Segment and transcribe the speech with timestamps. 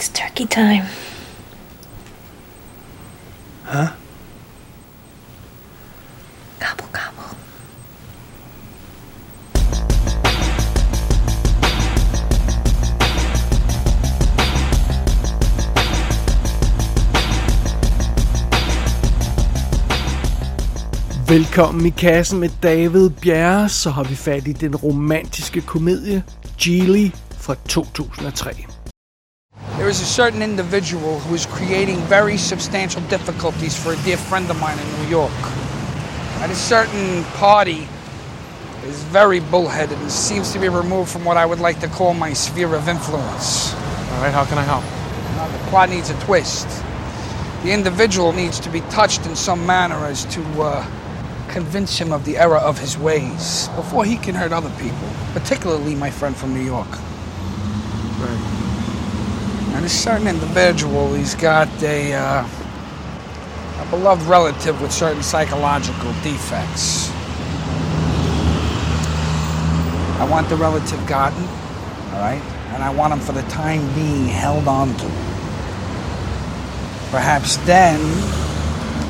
[0.00, 0.86] It's turkey time.
[3.64, 3.90] Huh?
[6.58, 7.36] Gobble, gobble.
[21.28, 26.22] Velkommen i kassen med David Bjerre, så har vi fat i den romantiske komedie
[26.58, 28.69] Geely fra 2003.
[29.90, 34.48] There is a certain individual who is creating very substantial difficulties for a dear friend
[34.48, 35.32] of mine in New York.
[36.42, 37.88] And a certain party
[38.84, 42.14] is very bullheaded and seems to be removed from what I would like to call
[42.14, 43.74] my sphere of influence.
[43.74, 44.84] All right, how can I help?
[45.34, 46.68] Now, the plot needs a twist.
[47.64, 50.86] The individual needs to be touched in some manner as to uh,
[51.48, 55.96] convince him of the error of his ways before he can hurt other people, particularly
[55.96, 56.90] my friend from New York.
[58.20, 58.59] Right.
[59.74, 62.46] And a certain individual, he's got a, uh,
[63.80, 67.10] a beloved relative with certain psychological defects.
[70.20, 71.42] I want the relative gotten,
[72.12, 72.42] all right?
[72.74, 75.06] And I want him for the time being held on to.
[77.10, 77.98] Perhaps then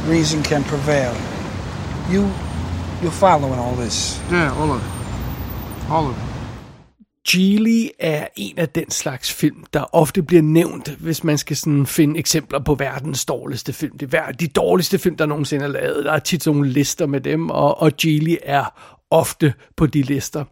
[0.09, 1.15] reason can prevail.
[2.09, 2.33] You,
[3.03, 4.21] you're following all this?
[4.31, 5.91] Yeah, all of it.
[5.91, 6.30] All of it.
[7.33, 11.87] Geely er en af den slags film, der ofte bliver nævnt, hvis man skal sådan
[11.87, 13.99] finde eksempler på verdens dårligste film.
[13.99, 16.05] Det er de dårligste film, der nogensinde er lavet.
[16.05, 18.65] Der er tit sådan nogle lister med dem, og, og Geely er
[19.11, 20.45] ofte på de lister.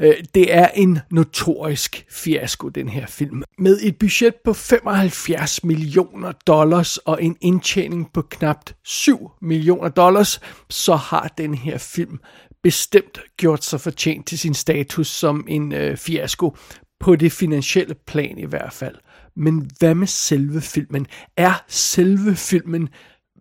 [0.00, 3.42] Øh, det er en notorisk fiasko, den her film.
[3.58, 10.40] Med et budget på 75 millioner dollars og en indtjening på knapt 7 millioner dollars,
[10.70, 12.18] så har den her film
[12.62, 16.56] bestemt gjort sig fortjent til sin status som en øh, fiasko,
[17.00, 18.94] på det finansielle plan i hvert fald.
[19.36, 21.06] Men hvad med selve filmen?
[21.36, 22.88] Er selve filmen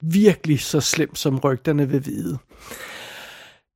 [0.02, 2.38] virkelig så slem, som rygterne vil vide?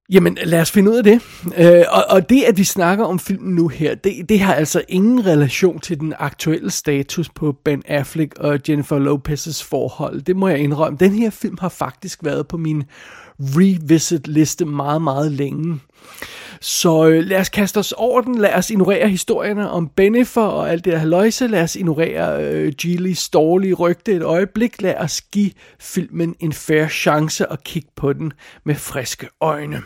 [0.09, 1.21] Jamen, lad os finde ud af det.
[1.57, 4.83] Øh, og, og det, at vi snakker om filmen nu her, det, det har altså
[4.87, 10.21] ingen relation til den aktuelle status på Ben Affleck og Jennifer Lopez's forhold.
[10.21, 10.97] Det må jeg indrømme.
[10.99, 12.83] Den her film har faktisk været på min
[13.39, 15.79] revisit-liste meget, meget længe.
[16.61, 18.37] Så øh, lad os kaste os over den.
[18.37, 21.47] Lad os ignorere historierne om Bennifer og alt det der haløjse.
[21.47, 24.81] Lad os ignorere øh, Geelys dårlige rygte et øjeblik.
[24.81, 29.81] Lad os give filmen en fair chance og kigge på den med friske øjne.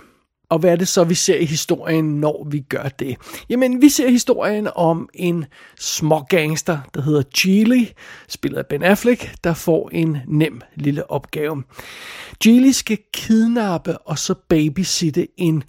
[0.50, 3.18] Og hvad er det så, vi ser i historien, når vi gør det?
[3.50, 5.46] Jamen, vi ser historien om en
[5.80, 7.86] små gangster, der hedder Geely,
[8.28, 11.64] spillet af Ben Affleck, der får en nem lille opgave.
[12.44, 15.64] Geely skal kidnappe og så babysitte en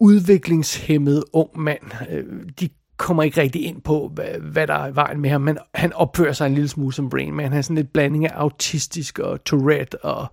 [0.00, 1.82] udviklingshemmet ung mand.
[2.10, 2.24] Øh,
[2.60, 5.58] de kommer ikke rigtig ind på, hvad, hvad der er i vejen med ham, men
[5.74, 7.48] han opfører sig en lille smule som Brain Man.
[7.48, 10.26] Han er sådan lidt blanding af autistisk og Tourette og,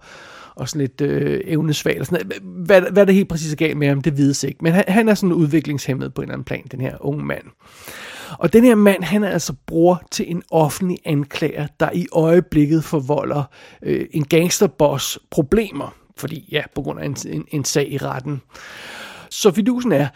[0.56, 2.00] og sådan lidt øh, evnesvag.
[2.00, 2.66] Og sådan noget.
[2.66, 4.60] Hvad, hvad der helt præcis er galt med ham, det vides ikke.
[4.62, 7.44] Men han, han er sådan udviklingshemmet på en eller anden plan, den her unge mand.
[8.40, 12.84] Og den her mand, han er altså bror til en offentlig anklager, der i øjeblikket
[12.84, 13.44] forvolder
[13.84, 15.96] øh, en gangsterboss problemer.
[16.18, 18.42] Fordi, ja, på grund af en, en, en sag i retten.
[19.30, 20.08] Så fidusen er,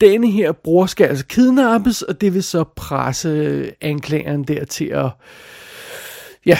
[0.00, 4.84] denne her bror skal altså kidnappes, og det vil så presse øh, anklageren der til
[4.84, 5.10] at
[6.46, 6.58] ja,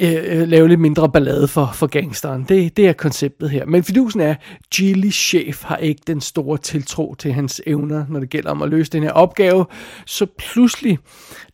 [0.00, 2.46] øh, øh, lave lidt mindre ballade for, for gangsteren.
[2.48, 3.66] Det, det er konceptet her.
[3.66, 4.34] Men fidusen er,
[4.74, 8.68] Geelys chef har ikke den store tiltro til hans evner, når det gælder om at
[8.68, 9.66] løse den her opgave.
[10.06, 10.98] Så pludselig,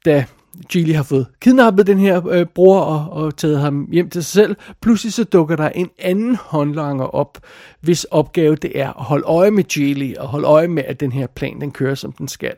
[0.05, 0.25] da
[0.73, 4.33] Geely har fået kidnappet den her øh, bror og, og taget ham hjem til sig
[4.33, 4.56] selv.
[4.83, 7.39] Pludselig så dukker der en anden håndlanger op,
[7.81, 11.12] hvis opgave det er at holde øje med Geely og holde øje med, at den
[11.12, 12.55] her plan den kører som den skal.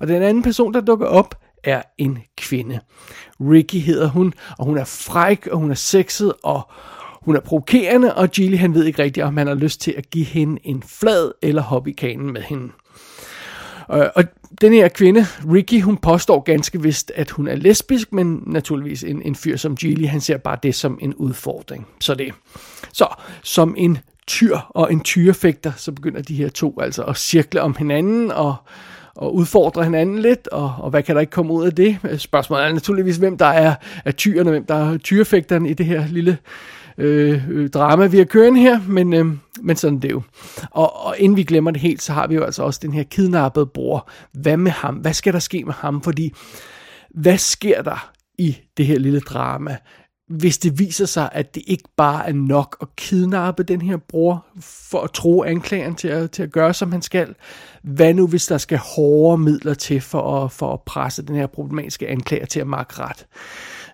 [0.00, 2.80] Og den anden person, der dukker op, er en kvinde.
[3.40, 6.70] Ricky hedder hun, og hun er fræk, og hun er sexet, og
[7.22, 10.10] hun er provokerende, og Gilly han ved ikke rigtigt, om han har lyst til at
[10.10, 12.72] give hende en flad eller hoppe i kanen med hende.
[13.92, 14.24] Øh, og
[14.60, 19.22] den her kvinde, Ricky, hun påstår ganske vist, at hun er lesbisk, men naturligvis en,
[19.22, 21.86] en fyr som Gilly, han ser bare det som en udfordring.
[22.00, 22.32] Så det.
[22.92, 23.06] Så
[23.42, 27.76] som en tyr og en tyrefægter, så begynder de her to altså at cirkle om
[27.76, 28.54] hinanden og,
[29.16, 31.98] og udfordre hinanden lidt, og, og hvad kan der ikke komme ud af det?
[32.18, 33.74] Spørgsmålet er naturligvis, hvem der er,
[34.04, 36.38] er tyrene, hvem der er tyrefægteren i det her lille
[36.98, 39.26] øh, øh, drama, vi har kørende her, men, øh,
[39.62, 40.22] men sådan det er jo.
[40.70, 43.02] Og, og inden vi glemmer det helt, så har vi jo altså også den her
[43.02, 44.08] kidnappede bror.
[44.32, 44.94] Hvad med ham?
[44.94, 46.02] Hvad skal der ske med ham?
[46.02, 46.32] Fordi,
[47.10, 49.76] hvad sker der i det her lille drama,
[50.30, 54.46] hvis det viser sig, at det ikke bare er nok at kidnappe den her bror
[54.60, 57.34] for at tro anklageren til at, til at gøre, som han skal?
[57.82, 61.46] Hvad nu, hvis der skal hårdere midler til for at, for at presse den her
[61.46, 63.26] problematiske anklager til at markere ret?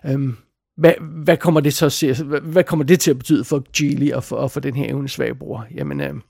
[0.05, 0.35] Øhm,
[0.77, 0.93] hvad,
[1.23, 4.11] hvad, kommer det så at se, hvad, hvad kommer det til at betyde for Geely
[4.11, 5.65] og for, og for den her evnesvage bror?
[5.75, 6.21] Jamen, øhm,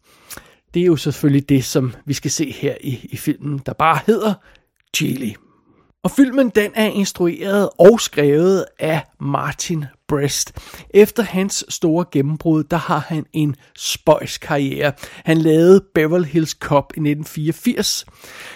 [0.73, 3.99] det er jo selvfølgelig det, som vi skal se her i, i filmen, der bare
[4.05, 4.33] hedder
[4.97, 5.31] Geely.
[6.03, 10.53] Og filmen den er instrueret og skrevet af Martin Breast.
[10.89, 14.91] Efter hans store gennembrud, der har han en spøjs karriere.
[15.25, 18.05] Han lavede Beverly Hills Cop i 1984,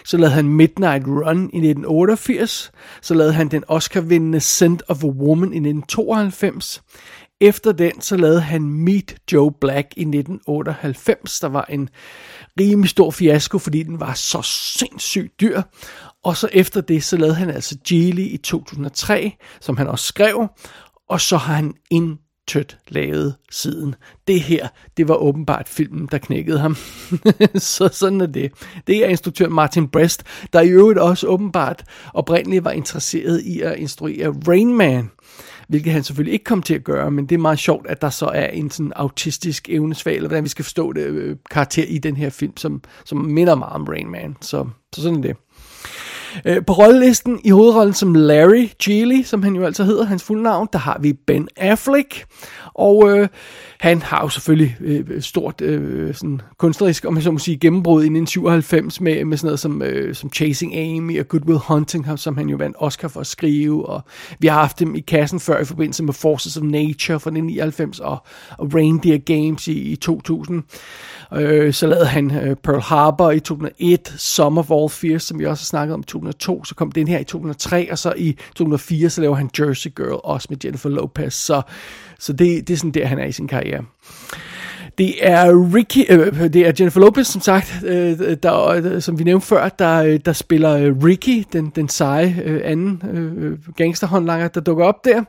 [0.05, 2.71] så lavede han Midnight Run i 1988,
[3.01, 6.81] så lavede han den Oscar-vindende Scent of a Woman i 1992.
[7.41, 11.89] Efter den, så lavede han Meet Joe Black i 1998, der var en
[12.59, 15.61] rimelig stor fiasko, fordi den var så sindssygt dyr.
[16.23, 20.47] Og så efter det, så lavede han altså Geely i 2003, som han også skrev,
[21.11, 23.95] og så har han intet lavet siden.
[24.27, 24.67] Det her,
[24.97, 26.75] det var åbenbart filmen, der knækkede ham.
[27.55, 28.51] så sådan er det.
[28.87, 30.23] Det er instruktør Martin Brest,
[30.53, 35.09] der i øvrigt også åbenbart oprindeligt var interesseret i at instruere Rain Man
[35.67, 38.09] hvilket han selvfølgelig ikke kom til at gøre, men det er meget sjovt, at der
[38.09, 41.97] så er en sådan autistisk evnesvag, eller hvordan vi skal forstå det, øh, karakter i
[41.97, 44.37] den her film, som, som minder meget om Rain Man.
[44.41, 45.35] Så, så sådan er det.
[46.45, 50.43] Øh, på rollelisten i hovedrollen som Larry Geely, som han jo altså hedder, hans fulde
[50.43, 52.25] navn, der har vi Ben Affleck.
[52.73, 53.27] Og øh,
[53.79, 58.01] han har jo selvfølgelig øh, stort øh, sådan kunstnerisk, om man så må sige, gennembrud
[58.01, 62.19] i 1997 med, med sådan noget som, øh, som Chasing Amy og Good Will Hunting,
[62.19, 63.85] som han jo vandt Oscar for at skrive.
[63.85, 64.01] Og
[64.39, 67.99] vi har haft dem i kassen før i forbindelse med Forces of Nature fra 1999
[67.99, 68.17] og,
[68.57, 70.63] og Reindeer Games i, i 2000.
[71.33, 75.45] Øh, så lavede han øh, Pearl Harbor i 2001, Summer of All Fears, som vi
[75.45, 76.63] også har snakket om i 2002.
[76.63, 80.19] Så kom den her i 2003, og så i 2004, så laver han Jersey Girl,
[80.23, 81.33] også med Jennifer Lopez.
[81.33, 81.61] Så,
[82.19, 83.83] så det, det er sådan der, han er i sin karriere.
[84.97, 89.23] Det er Ricky, øh, det er Jennifer Lopez, som sagt, øh, der, øh, som vi
[89.23, 94.47] nævnte før, der, øh, der spiller øh, Ricky, den, den seje øh, anden øh, gangsterhåndlanger,
[94.47, 95.23] der dukker op der.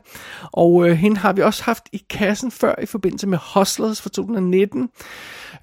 [0.51, 4.09] Og øh, hende har vi også haft i kassen før i forbindelse med Hustlers fra
[4.09, 4.89] 2019.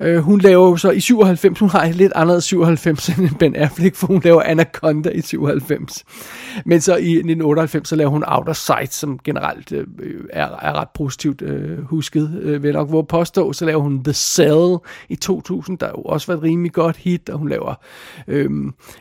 [0.03, 3.57] Øh, hun laver jo så i 97, hun har et lidt anderledes 97 end Ben
[3.57, 6.05] Affleck, for hun laver Anaconda i 97.
[6.65, 9.87] Men så i 1998, så laver hun Outer Sight, som generelt øh,
[10.31, 13.53] er, er ret positivt øh, husket, øh, vil nok hvor påstå.
[13.53, 14.77] Så laver hun The Cell
[15.09, 17.75] i 2000, der jo også var et rimelig godt hit, og hun laver
[18.29, 18.51] øh,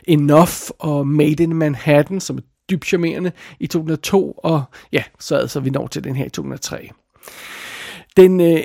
[0.08, 4.62] Enough og Made in Manhattan, som er dybt charmerende i 2002, og
[4.92, 6.90] ja, så altså vi når til den her i 2003.
[8.20, 8.58] Den øh,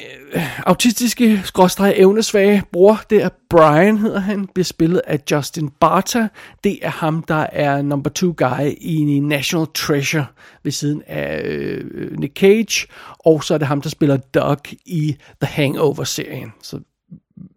[0.66, 6.28] autistiske, skråstrej evnesvage bror, det er Brian, hedder han, bliver spillet af Justin Barta.
[6.64, 10.26] Det er ham, der er number two guy i National Treasure
[10.64, 12.88] ved siden af øh, Nick Cage.
[13.20, 16.54] Og så er det ham, der spiller Doug i The Hangover-serien.
[16.62, 16.80] Så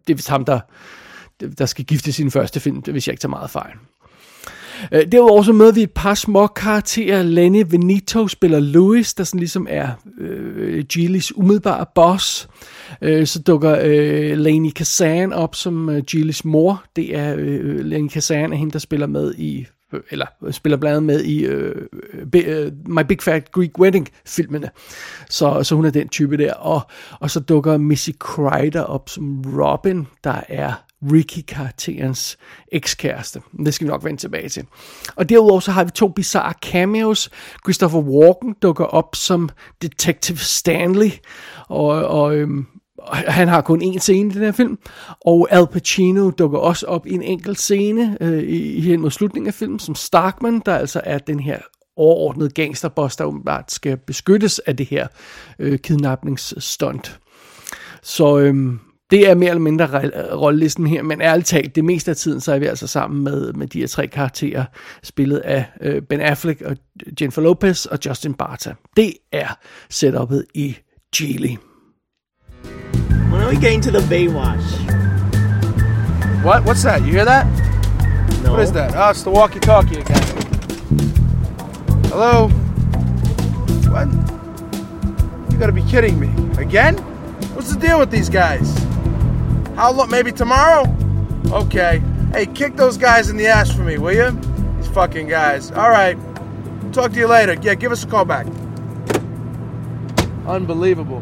[0.07, 0.59] det er vist ham, der,
[1.57, 3.73] der skal gifte sin første film, hvis jeg ikke tager meget fejl.
[4.91, 7.23] Øh, derudover så møder vi et par små karakterer.
[7.23, 9.89] Lenny Venito spiller Louis, der sådan ligesom er
[10.19, 12.49] øh, Gilles umiddelbare boss.
[13.01, 16.83] Øh, så dukker øh, Lainey Kazan op som øh, Gilles mor.
[16.95, 20.53] Det er øh, øh Lainey Kazan er hende, der spiller med i øh, eller øh,
[20.53, 21.71] spiller blandt andet med i uh,
[22.35, 24.69] uh, My Big Fat Greek Wedding filmene.
[25.29, 26.53] Så, så hun er den type der.
[26.53, 26.81] Og,
[27.19, 30.73] og så dukker Missy Kreider op som Robin, der er
[31.03, 32.37] Ricky-karakterens
[32.71, 33.41] ekskæreste.
[33.65, 34.65] Det skal vi nok vende tilbage til.
[35.15, 37.29] Og derudover så har vi to bizarre cameos.
[37.65, 39.49] Christopher Walken dukker op som
[39.81, 41.11] Detective Stanley,
[41.67, 42.65] og, og øhm,
[43.11, 44.79] han har kun én scene i den her film,
[45.25, 49.47] og Al Pacino dukker også op i en enkelt scene øh, i, hen mod slutningen
[49.47, 51.59] af filmen, som Starkman, der altså er den her
[51.95, 55.07] overordnede gangsterboss, der åbenbart skal beskyttes af det her
[55.59, 57.19] øh, kidnapningsstunt.
[58.03, 58.79] Så øhm,
[59.11, 62.53] det er mere eller mindre rollelisten her, men ærligt talt, det meste af tiden, så
[62.53, 64.65] er vi altså sammen med, med de her tre karakterer,
[65.03, 66.77] spillet af øh, Ben Affleck og
[67.21, 68.73] Jennifer Lopez og Justin Barta.
[68.97, 69.57] Det er
[69.89, 70.77] setupet i
[71.15, 71.55] Geely.
[73.31, 74.65] When are we getting to the Baywatch?
[76.45, 76.63] What?
[76.63, 77.01] What's that?
[77.01, 77.45] You hear that?
[78.43, 78.51] No.
[78.51, 78.95] What is that?
[78.95, 80.23] Oh, it's the walkie-talkie again.
[82.11, 82.47] Hello?
[83.91, 84.07] What?
[85.51, 86.29] You gotta be kidding me.
[86.57, 86.95] Again?
[87.59, 88.73] What's the deal with these guys?
[89.75, 90.09] How long?
[90.09, 90.85] Maybe tomorrow?
[91.47, 92.01] Okay.
[92.31, 94.31] Hey, kick those guys in the ass for me, will you?
[94.77, 95.69] These fucking guys.
[95.71, 96.17] All right.
[96.93, 97.57] Talk to you later.
[97.61, 98.47] Yeah, give us a call back.
[100.47, 101.21] Unbelievable.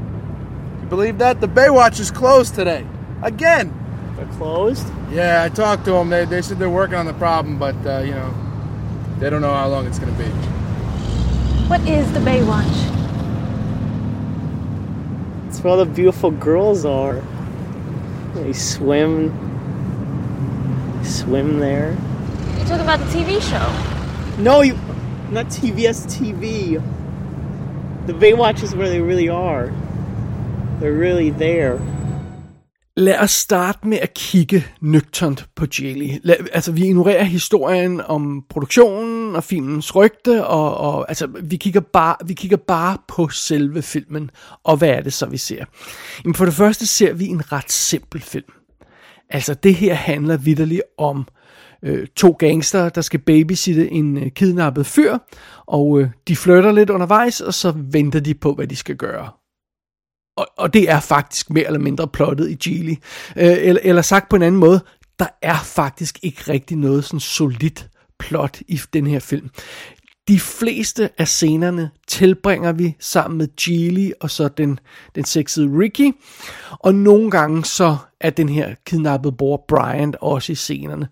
[0.80, 1.42] You believe that?
[1.42, 2.86] The Baywatch is closed today.
[3.24, 3.74] Again.
[4.16, 4.88] They're closed?
[5.10, 6.12] Yeah, I talked to them.
[6.12, 8.32] They, they said they're working on the problem, but, uh, you know,
[9.18, 10.30] they don't know how long it's going to be.
[11.68, 12.97] What is the Baywatch?
[15.48, 17.24] It's where all the beautiful girls are.
[18.34, 19.32] They swim.
[21.06, 21.92] Swim there.
[22.58, 24.42] You're talking about the TV show.
[24.44, 24.78] No, you.
[25.32, 26.84] Not TVS TV.
[28.08, 29.72] The Baywatch is where they really are.
[30.82, 31.80] They're really there.
[32.98, 36.10] Lad os starte med at kigge nøgternt på Jelly.
[36.24, 41.80] Lad, altså, vi ignorerer historien om produktionen og filmens rygte, og, og altså, vi kigger,
[41.80, 44.32] bare, vi kigger bare på selve filmen,
[44.64, 45.66] og hvad er det så, vi ser?
[46.24, 48.54] Jamen, for det første ser vi en ret simpel film.
[49.30, 51.28] Altså, det her handler vidderligt om
[51.84, 55.18] øh, to gangster, der skal babysitte en øh, kidnappet fyr,
[55.66, 59.30] og øh, de flytter lidt undervejs, og så venter de på, hvad de skal gøre.
[60.38, 62.96] Og, og det er faktisk mere eller mindre plottet i Geely.
[63.36, 64.82] Øh, eller, eller sagt på en anden måde,
[65.20, 67.90] der er faktisk ikke rigtig noget sådan solidt
[68.20, 69.50] plot i den her film.
[70.28, 74.80] De fleste af scenerne tilbringer vi sammen med Geely og så den,
[75.16, 76.12] den sexede Ricky.
[76.72, 81.08] Og nogle gange så er den her kidnappede bror Bryant også i scenerne.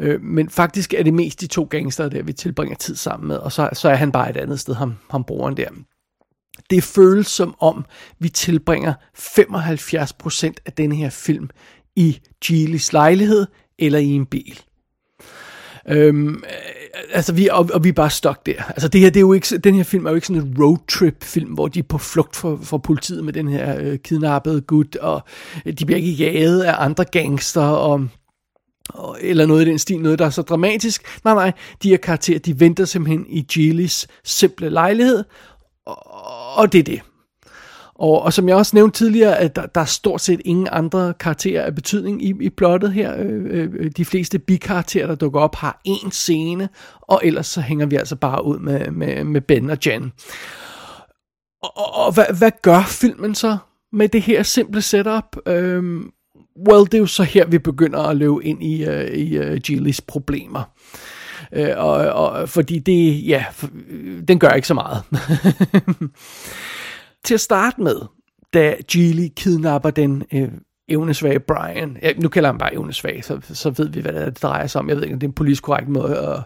[0.00, 3.36] Øh, men faktisk er det mest de to gangster, der vi tilbringer tid sammen med.
[3.36, 5.68] Og så, så er han bare et andet sted, ham, ham broren der.
[6.70, 7.84] Det føles som om,
[8.18, 11.50] vi tilbringer 75% af denne her film
[11.96, 13.46] i Geelys lejlighed
[13.78, 14.60] eller i en bil.
[15.88, 16.40] Øhm, øh,
[17.12, 18.62] altså vi, og, og vi er bare stok der.
[18.68, 20.56] Altså det her, det er jo ikke, den her film er jo ikke sådan en
[20.58, 24.60] roadtrip film, hvor de er på flugt for, for politiet med den her øh, kidnappede
[24.60, 25.22] gut, og
[25.64, 28.08] de bliver ikke jaget af andre gangster, og
[28.88, 31.20] og, eller noget i den stil, noget der er så dramatisk.
[31.24, 35.24] Nej, nej, de her karakterer, de venter simpelthen i Geelys simple lejlighed,
[36.56, 37.00] og, det er det.
[37.94, 41.14] Og, og som jeg også nævnte tidligere, at der, der er stort set ingen andre
[41.20, 43.14] karakterer af betydning i, i plottet her.
[43.18, 46.68] Øh, øh, de fleste bikarakterer, der dukker op, har én scene,
[47.00, 50.12] og ellers så hænger vi altså bare ud med, med, med Ben og Jen.
[51.62, 53.56] Og, og, og hvad, hvad gør filmen så
[53.92, 55.36] med det her simple setup?
[55.46, 56.10] Øhm,
[56.68, 59.52] well, det er jo så her, vi begynder at løbe ind i, uh, i øh,
[59.52, 60.60] uh, Gillies problemer.
[60.60, 61.13] Øh,
[61.54, 65.02] Øh, og, og, fordi det, ja, for, øh, den gør ikke så meget.
[67.24, 67.96] Til at starte med,
[68.54, 70.48] da Geely kidnapper den øh,
[70.88, 71.96] evnesvage Brian.
[72.02, 74.88] Ja, nu kalder han bare evnesvag, så, så ved vi, hvad det drejer sig om.
[74.88, 76.36] Jeg ved ikke, om det er en politisk korrekt måde at,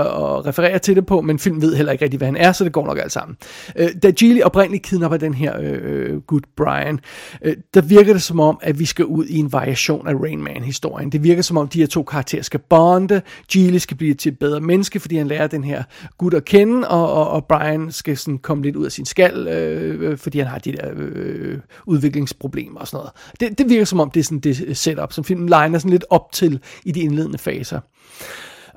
[0.00, 2.52] at, at referere til det på, men film ved heller ikke rigtig, hvad han er,
[2.52, 3.36] så det går nok alt sammen.
[3.76, 7.00] Øh, da Geely oprindeligt kidnapper den her øh, øh good Brian,
[7.42, 10.42] øh, der virker det som om, at vi skal ud i en variation af Rain
[10.42, 11.12] Man-historien.
[11.12, 13.22] Det virker som om, de her to karakterer skal bonde.
[13.52, 15.82] Geely skal blive til et bedre menneske, fordi han lærer den her
[16.18, 19.48] gut at kende, og, og, og Brian skal sådan komme lidt ud af sin skal,
[19.48, 23.10] øh, øh fordi han har de der øh, øh, udviklingsproblemer og sådan noget.
[23.40, 25.90] Det, det virker virker som om, det er sådan det setup, som filmen legner sådan
[25.90, 27.80] lidt op til i de indledende faser.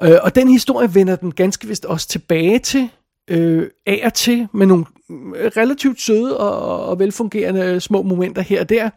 [0.03, 2.89] Øh, og den historie vender den ganske vist også tilbage til,
[3.29, 8.59] øh, af og til, med nogle øh, relativt søde og, og velfungerende små momenter her
[8.59, 8.89] og der.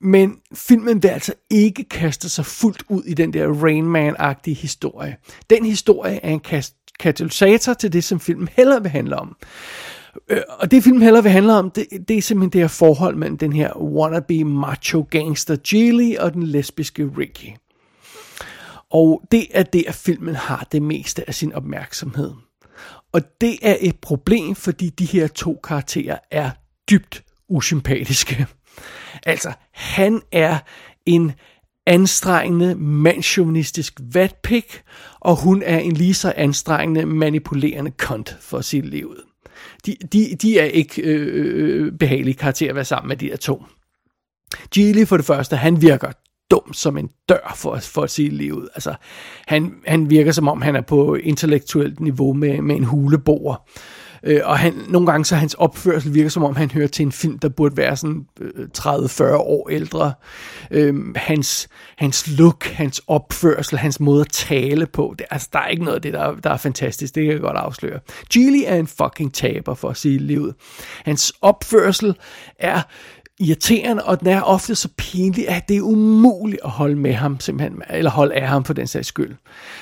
[0.00, 5.16] Men filmen vil altså ikke kaste sig fuldt ud i den der Rain Man-agtige historie.
[5.50, 6.42] Den historie er en
[7.00, 9.36] katalysator til det, som filmen heller vil handle om.
[10.28, 13.16] Øh, og det film heller vil handle om, det, det er simpelthen det her forhold
[13.16, 17.50] mellem den her wannabe macho gangster Geely og den lesbiske Ricky.
[18.90, 22.32] Og det er det, at filmen har det meste af sin opmærksomhed.
[23.12, 26.50] Og det er et problem, fordi de her to karakterer er
[26.90, 28.46] dybt usympatiske.
[29.26, 30.58] Altså, han er
[31.06, 31.32] en
[31.86, 34.82] anstrengende, mandsjovinistisk vatpik,
[35.20, 39.16] og hun er en lige så anstrengende, manipulerende kont for sit liv
[39.86, 43.36] de, de, de er ikke øh, øh, behagelige karakterer at være sammen med de der
[43.36, 43.64] to.
[44.74, 46.12] Geely for det første, han virker
[46.50, 48.68] dum som en dør for, for at sige livet.
[48.74, 48.94] Altså,
[49.46, 53.68] han, han virker som om, han er på intellektuelt niveau med, med en huleboer.
[54.22, 57.12] Øh, og han, nogle gange så hans opførsel virker som om, han hører til en
[57.12, 60.12] film, der burde være sådan øh, 30-40 år ældre.
[60.70, 65.68] Øh, hans, hans look, hans opførsel, hans måde at tale på, det, altså, der er
[65.68, 67.14] ikke noget af det, der, der er fantastisk.
[67.14, 68.00] Det kan jeg godt afsløre.
[68.32, 70.54] Geely er en fucking taber, for at sige livet.
[71.04, 72.16] Hans opførsel
[72.58, 72.82] er
[73.40, 77.40] irriterende, og den er ofte så pinlig, at det er umuligt at holde med ham,
[77.40, 79.34] simpelthen, eller holde af ham for den sags skyld.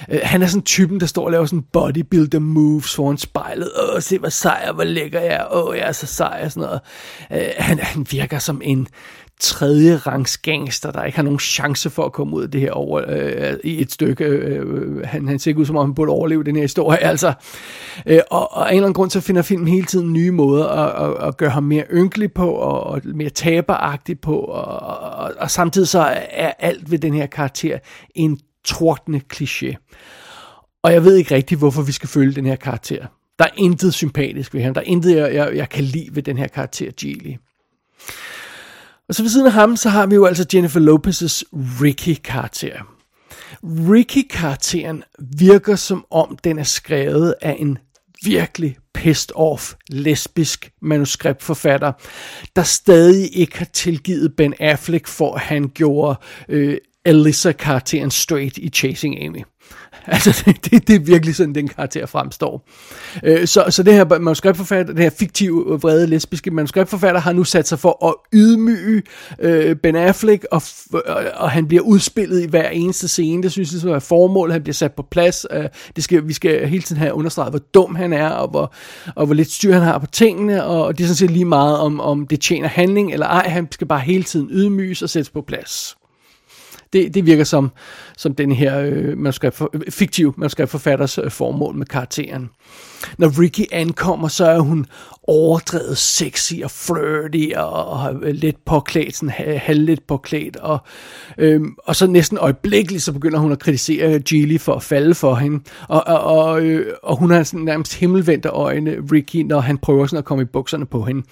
[0.08, 3.70] Uh, han er sådan typen, der står og laver sådan bodybuilder moves foran spejlet.
[3.82, 5.44] Åh, se hvor sej hvor lækker jeg er.
[5.52, 6.80] Åh, jeg er så sej og sådan noget.
[7.30, 8.86] Uh, han, han virker som en
[9.44, 12.72] tredje rangs gangster, der ikke har nogen chance for at komme ud af det her
[12.72, 14.24] over øh, i et stykke.
[14.24, 17.32] Øh, han, han ser ikke ud som om, han burde overleve den her historie, altså.
[18.06, 20.66] Øh, og, og af en eller anden grund, så finder filmen hele tiden nye måder
[20.66, 24.64] at, at, at gøre ham mere ynkelig på, og, og mere taberagtig på, og,
[25.00, 27.78] og, og samtidig så er alt ved den her karakter
[28.14, 29.74] en tordende kliché.
[30.82, 33.06] Og jeg ved ikke rigtig, hvorfor vi skal følge den her karakter.
[33.38, 34.74] Der er intet sympatisk ved ham.
[34.74, 37.34] Der er intet, jeg, jeg, jeg kan lide ved den her karakter, Geely.
[39.08, 41.42] Og så ved siden af ham, så har vi jo altså Jennifer Lopez's
[41.82, 42.74] Ricky-karakter.
[43.62, 45.02] Ricky-karakteren
[45.38, 47.78] virker som om, den er skrevet af en
[48.24, 51.92] virkelig pissed off lesbisk manuskriptforfatter,
[52.56, 56.18] der stadig ikke har tilgivet Ben Affleck for, at han gjorde
[56.48, 59.42] øh, Alyssa-karakteren straight i Chasing Amy.
[60.06, 62.68] Altså, det, det, det er virkelig sådan, den karakter fremstår.
[63.22, 67.68] Øh, så, så det her manuskriptforfatter, det her fiktive, vrede, lesbiske manuskriptforfatter, har nu sat
[67.68, 69.02] sig for at ydmyge
[69.38, 70.62] øh, Ben Affleck, og,
[71.34, 73.42] og han bliver udspillet i hver eneste scene.
[73.42, 74.52] Det synes jeg er formålet.
[74.52, 75.46] Han bliver sat på plads.
[75.50, 75.64] Øh,
[75.96, 78.74] det skal, vi skal hele tiden have understreget, hvor dum han er, og hvor,
[79.14, 81.78] og hvor lidt styr han har på tingene, og det er sådan set lige meget,
[81.78, 83.48] om, om det tjener handling eller ej.
[83.48, 85.96] Han skal bare hele tiden ydmyges og sættes på plads
[86.94, 87.70] det, det virker som,
[88.16, 92.50] som den her øh, skal for, øh, fiktiv manuskriptforfatters øh, formål med karakteren.
[93.18, 94.86] Når Ricky ankommer, så er hun
[95.22, 100.78] overdrevet sexy og flirty og, og øh, lidt påklædt, sådan halv lidt påklædt, og,
[101.38, 105.34] øhm, og så næsten øjeblikkeligt, så begynder hun at kritisere Geely for at falde for
[105.34, 109.78] hende, og, og, og, øh, og hun har sådan nærmest himmelvendte øjne, Ricky, når han
[109.78, 111.22] prøver sådan at komme i bukserne på hende.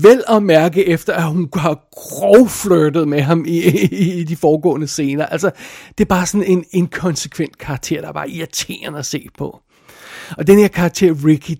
[0.00, 4.86] Vel at mærke efter, at hun har grovflirtet med ham i, i, i de foregående
[4.86, 5.26] scener.
[5.26, 5.50] Altså,
[5.98, 9.60] det er bare sådan en inkonsekvent karakter, der er bare irriterende at se på.
[10.38, 11.56] Og den her karakter, Ricky,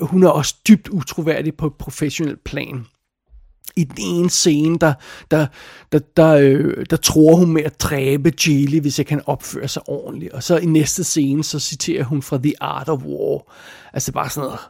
[0.00, 2.86] hun er også dybt utroværdig på et professionelt plan.
[3.76, 4.94] I den ene scene, der,
[5.30, 5.46] der,
[5.92, 9.82] der, der, øh, der tror hun med at dræbe Geely, hvis jeg kan opføre sig
[9.88, 10.32] ordentligt.
[10.32, 13.54] Og så i næste scene, så citerer hun fra The Art of War.
[13.92, 14.60] Altså bare sådan noget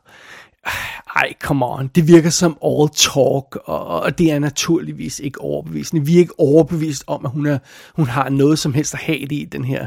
[1.16, 6.06] ej, come on, det virker som all talk, og, og det er naturligvis ikke overbevisende.
[6.06, 7.58] Vi er ikke overbevist om, at hun, er,
[7.94, 9.86] hun har noget som helst at have det i den her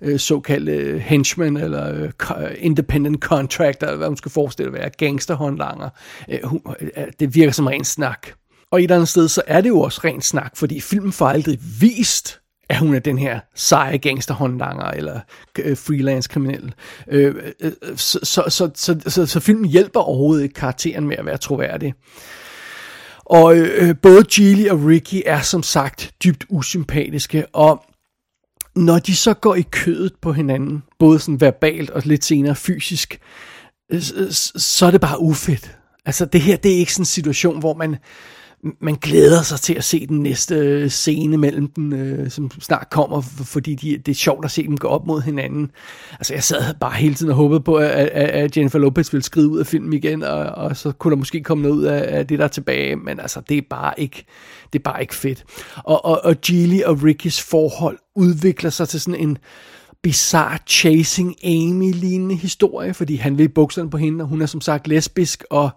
[0.00, 2.10] øh, såkaldte øh, henchman, eller øh,
[2.42, 5.88] øh, independent contractor, eller hvad hun skal forestille at være, gangsterhåndlanger.
[6.28, 8.26] Øh, hun, øh, det virker som ren snak.
[8.70, 11.12] Og i et eller andet sted, så er det jo også ren snak, fordi filmen
[11.12, 15.20] får aldrig vist, at hun er den her seje gangsterhåndlanger eller
[15.58, 16.74] øh, freelance kriminel.
[17.08, 21.26] Øh, øh, så, så, så, så, så, så filmen hjælper overhovedet ikke karakteren med at
[21.26, 21.94] være troværdig.
[23.24, 27.84] Og øh, både Geely og Ricky er som sagt dybt usympatiske, og
[28.76, 33.20] når de så går i kødet på hinanden, både sådan verbalt og lidt senere fysisk,
[33.92, 35.78] øh, så er det bare ufedt.
[36.06, 37.96] Altså det her, det er ikke sådan en situation, hvor man
[38.80, 42.90] man glæder sig til at se den næste øh, scene mellem dem, øh, som snart
[42.90, 45.70] kommer, fordi de, det er sjovt at se dem gå op mod hinanden.
[46.12, 49.24] Altså jeg sad bare hele tiden og håbede på, at, at, at Jennifer Lopez ville
[49.24, 52.18] skride ud af filmen igen, og, og så kunne der måske komme noget ud af,
[52.18, 54.24] af det, der er tilbage, men altså det er bare ikke,
[54.72, 55.44] det er bare ikke fedt.
[55.76, 59.38] Og, og, og Geely og Rickys forhold udvikler sig til sådan en
[60.02, 64.88] bizarre chasing Amy-lignende historie, fordi han vil bukserne på hende, og hun er som sagt
[64.88, 65.70] lesbisk, og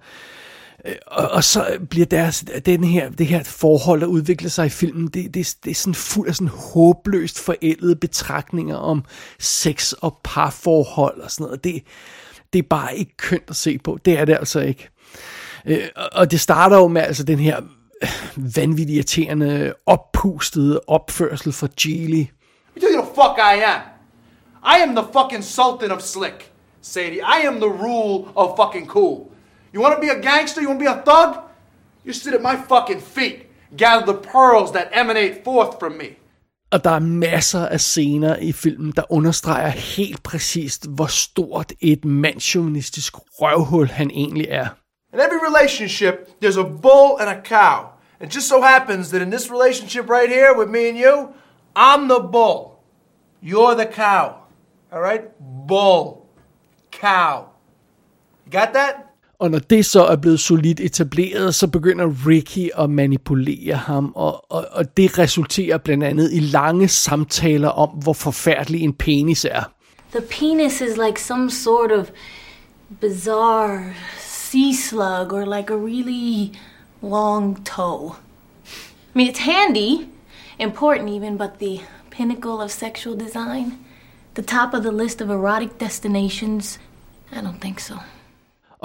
[1.07, 5.07] og, og så bliver deres, den her, det her forhold, der udvikler sig i filmen,
[5.07, 9.05] det, det, det er sådan fuld af sådan håbløst forældede betragtninger om
[9.39, 11.63] sex og parforhold og sådan noget.
[11.63, 11.83] Det,
[12.53, 13.99] det er bare ikke kønt at se på.
[14.05, 14.89] Det er det altså ikke.
[15.65, 17.61] Øh, og det starter jo med altså den her
[18.35, 22.25] vanvittigt irriterende, oppustede opførsel fra Geely.
[22.81, 23.81] You know the fuck I am.
[24.63, 27.21] I am the fucking sultan of slick, Sadie.
[27.21, 29.34] I am the rule of fucking cool.
[29.75, 30.61] You want to be a gangster?
[30.61, 31.43] You want to be a thug?
[32.05, 33.37] You sit at my fucking feet.
[33.77, 36.15] Gather the pearls that emanate forth from me.
[36.71, 42.05] Og der er masser af scener i filmen, der understreger helt præcist, hvor stort et
[42.05, 44.67] mandsjournalistisk røvhul han egentlig er.
[45.13, 47.85] In every relationship, there's a bull and a cow.
[48.21, 51.15] It just so happens that in this relationship right here with me and you,
[51.75, 52.61] I'm the bull.
[53.41, 54.25] You're the cow.
[54.91, 55.21] All right?
[55.67, 56.29] Bull.
[56.91, 57.49] Cow.
[58.45, 59.04] You got that?
[59.39, 64.51] Og når det så er blevet solidt etableret, så begynder Ricky at manipulere ham, og,
[64.51, 69.63] og, og det resulterer blandt andet i lange samtaler om, hvor forfærdelig en penis er.
[70.11, 72.07] The penis is like some sort of
[73.01, 76.51] bizarre sea slug or like a really
[77.01, 78.15] long toe.
[79.13, 80.07] I mean, it's handy,
[80.59, 83.77] important even, but the pinnacle of sexual design,
[84.35, 86.79] the top of the list of erotic destinations,
[87.31, 87.95] I don't think so.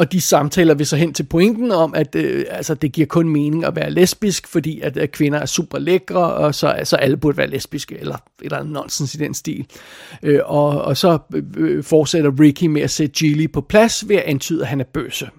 [0.00, 3.28] Og de samtaler vil så hen til pointen om, at øh, altså, det giver kun
[3.28, 7.16] mening at være lesbisk, fordi at, at kvinder er super lækre, og så altså, alle
[7.16, 9.66] burde være lesbiske, eller eller nonsens i den stil.
[10.22, 11.18] Øh, og, og så
[11.56, 14.84] øh, fortsætter Ricky med at sætte Geely på plads ved at antyde, at han er
[14.84, 15.30] bøse.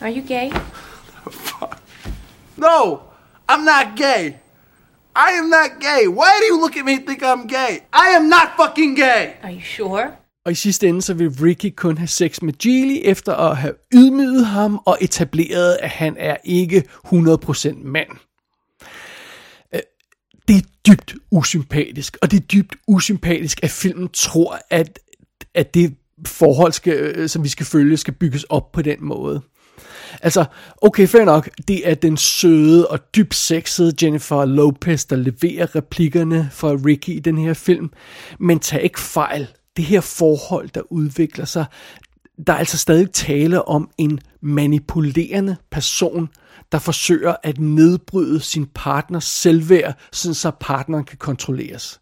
[0.00, 0.50] Are you gay?
[2.56, 2.96] no,
[3.52, 4.32] I'm not gay.
[5.16, 6.06] I am not gay.
[6.08, 7.72] Why do you look at me and think I'm gay?
[7.92, 9.22] I am not fucking gay.
[9.42, 10.23] Are you sure?
[10.44, 13.74] Og i sidste ende, så vil Ricky kun have sex med Geely, efter at have
[13.94, 18.08] ydmyget ham og etableret, at han er ikke 100% mand.
[19.74, 19.80] Øh,
[20.48, 24.98] det er dybt usympatisk, og det er dybt usympatisk, at filmen tror, at,
[25.54, 29.42] at det forhold, skal, øh, som vi skal følge, skal bygges op på den måde.
[30.22, 30.44] Altså,
[30.82, 36.48] okay, fair nok, det er den søde og dybt sexede Jennifer Lopez, der leverer replikkerne
[36.52, 37.90] for Ricky i den her film,
[38.38, 39.48] men tag ikke fejl.
[39.76, 41.64] Det her forhold, der udvikler sig,
[42.46, 46.28] der er altså stadig tale om en manipulerende person,
[46.72, 52.00] der forsøger at nedbryde sin partners selvværd, så partneren kan kontrolleres.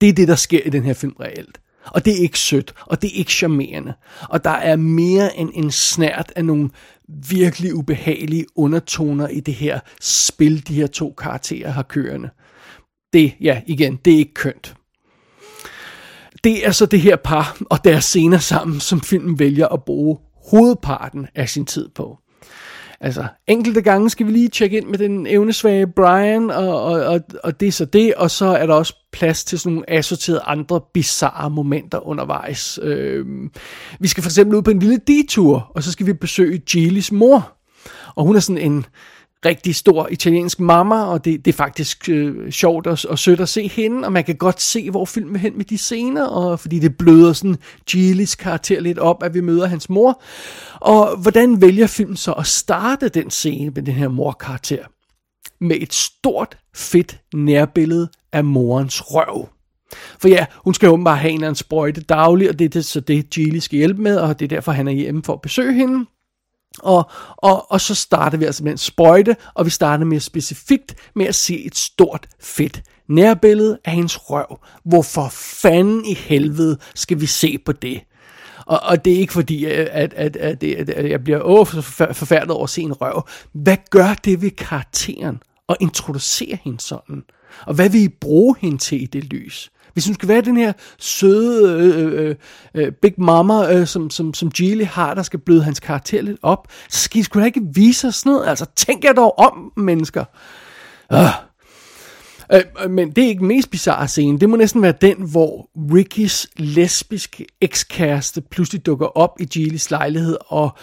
[0.00, 1.60] Det er det, der sker i den her film reelt.
[1.86, 3.94] Og det er ikke sødt, og det er ikke charmerende.
[4.28, 6.70] Og der er mere end en snært af nogle
[7.28, 12.30] virkelig ubehagelige undertoner i det her spil, de her to karakterer har kørende.
[13.12, 14.74] Det, ja, igen, det er ikke kønt.
[16.44, 20.18] Det er så det her par og deres scener sammen, som filmen vælger at bruge
[20.50, 22.18] hovedparten af sin tid på.
[23.00, 27.20] Altså, enkelte gange skal vi lige tjekke ind med den evnesvage Brian, og, og, og,
[27.44, 30.40] og det er så det, og så er der også plads til sådan nogle assorterede
[30.40, 32.78] andre bizarre momenter undervejs.
[32.82, 33.26] Øh,
[34.00, 37.12] vi skal for eksempel ud på en lille detur, og så skal vi besøge Gilis
[37.12, 37.52] mor.
[38.14, 38.86] Og hun er sådan en
[39.44, 43.48] rigtig stor italiensk mamma, og det, det er faktisk øh, sjovt og, og sødt at
[43.48, 46.60] se hende, og man kan godt se, hvor filmen vil hen med de scener, og
[46.60, 50.22] fordi det bløder sådan Gilis karakter lidt op, at vi møder hans mor.
[50.74, 54.84] Og hvordan vælger filmen så at starte den scene med den her morkarakter?
[55.60, 59.48] Med et stort, fedt nærbillede af morens røv.
[60.18, 62.68] For ja, hun skal jo bare have en eller anden sprøjte dagligt, og det er
[62.68, 65.32] det, så det, Gilly skal hjælpe med, og det er derfor, han er hjemme for
[65.32, 66.06] at besøge hende.
[66.82, 70.94] Og, og, og så starter vi altså med en sprøjte, og vi starter mere specifikt
[71.14, 74.58] med at se et stort, fedt nærbillede af hendes røv.
[74.84, 78.00] Hvorfor fanden i helvede skal vi se på det?
[78.66, 81.66] Og, og det er ikke fordi, øh, at, at, at, at, at jeg bliver åh,
[81.66, 83.28] forfærdet over at se en røv.
[83.52, 85.42] Hvad gør det ved karakteren?
[85.66, 87.22] Og introducere hende sådan?
[87.66, 89.70] Og hvad vil I bruge hende til i det lys?
[89.94, 92.34] Hvis hun skal være den her søde øh øh, øh,
[92.74, 96.38] øh, Big Mama, øh, som, som, som Gilly har, der skal bløde hans karakter lidt
[96.42, 98.48] op, så skal I sgu da ikke vise os noget.
[98.48, 100.24] Altså, tænk jer dog om, mennesker.
[101.12, 101.18] Øh.
[102.52, 104.38] Øh, men det er ikke den mest bizarre scene.
[104.38, 110.36] Det må næsten være den, hvor Rickys lesbiske ekskæreste pludselig dukker op i Gillys lejlighed,
[110.46, 110.76] og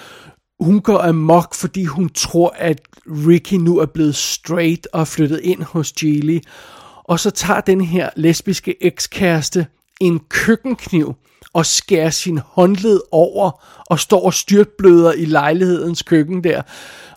[0.60, 5.64] hun går amok, fordi hun tror, at Ricky nu er blevet straight og flyttet ind
[5.64, 6.40] hos Gilly.
[7.12, 9.68] Og så tager den her lesbiske ekskæreste
[10.02, 11.16] en køkkenkniv
[11.54, 16.62] og skærer sin håndled over og står og styrtbløder i lejlighedens køkken der.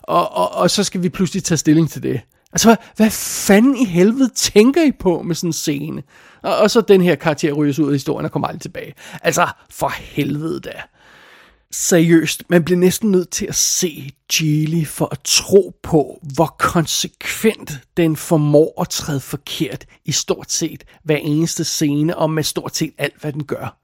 [0.01, 2.21] Og, og, og så skal vi pludselig tage stilling til det.
[2.53, 6.03] Altså, hvad, hvad fanden i helvede tænker I på med sådan en scene?
[6.41, 8.93] Og, og så den her karakter ryges ud af historien og kommer aldrig tilbage.
[9.21, 10.81] Altså, for helvede da
[11.71, 17.71] seriøst, man bliver næsten nødt til at se Geely for at tro på, hvor konsekvent
[17.97, 22.93] den formår at træde forkert i stort set hver eneste scene, og med stort set
[22.97, 23.77] alt, hvad den gør.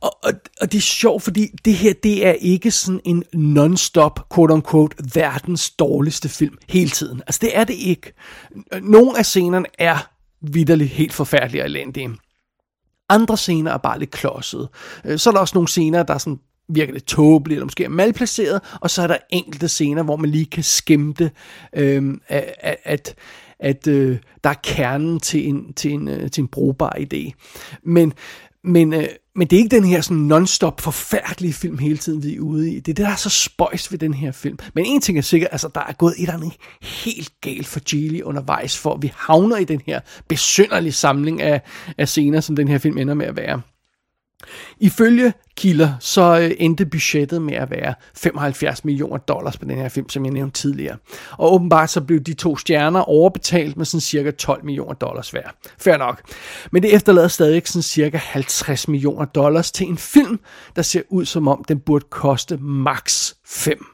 [0.00, 4.20] Og, og, og det er sjovt, fordi det her, det er ikke sådan en non-stop,
[4.34, 7.22] quote-unquote, verdens dårligste film hele tiden.
[7.26, 8.12] Altså, det er det ikke.
[8.82, 10.10] Nogle af scenerne er
[10.40, 12.10] vidderligt helt forfærdelige og elendige.
[13.08, 14.70] Andre scener er bare lidt klodsede.
[15.04, 17.84] Øh, så er der også nogle scener, der er sådan virker det tåbeligt, eller måske
[17.84, 21.30] er malplaceret, og så er der enkelte scener, hvor man lige kan skimte,
[21.76, 23.14] øh, at, at,
[23.60, 27.32] at øh, der er kernen til en, til en, øh, til en brugbar idé.
[27.82, 28.12] Men,
[28.64, 32.36] men, øh, men det er ikke den her sådan non-stop forfærdelige film hele tiden, vi
[32.36, 32.80] er ude i.
[32.80, 34.58] Det er det, der er så spøjs ved den her film.
[34.74, 36.52] Men en ting er sikkert, altså der er gået et eller andet
[36.82, 41.60] helt galt for Geely undervejs, for vi havner i den her besynderlige samling af,
[41.98, 43.60] af scener, som den her film ender med at være.
[44.80, 49.88] Ifølge kilder, så øh, endte budgettet med at være 75 millioner dollars på den her
[49.88, 50.96] film, som jeg nævnte tidligere.
[51.30, 55.48] Og åbenbart så blev de to stjerner overbetalt med sådan cirka 12 millioner dollars hver.
[55.78, 56.22] Fair nok.
[56.70, 60.40] Men det efterlader stadig sådan cirka 50 millioner dollars til en film,
[60.76, 63.84] der ser ud som om den burde koste maks 5.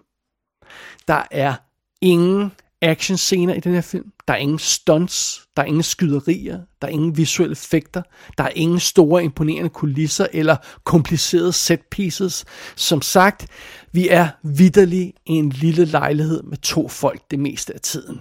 [1.09, 1.55] Der er
[2.01, 4.13] ingen actionscener i den her film.
[4.29, 8.03] Der er ingen stunts, der er ingen skyderier, der er ingen visuelle effekter,
[8.39, 12.45] der er ingen store imponerende kulisser eller komplicerede set pieces.
[12.77, 13.47] Som sagt,
[13.93, 18.21] vi er vidderlig i en lille lejlighed med to folk det meste af tiden.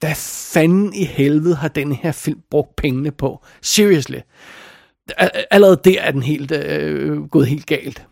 [0.00, 0.14] Hvad
[0.54, 3.44] fanden i helvede har den her film brugt pengene på?
[3.62, 4.18] Seriously.
[5.50, 8.06] Allerede der er den helt øh, gået helt galt.